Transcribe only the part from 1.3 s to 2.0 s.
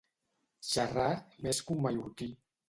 més que un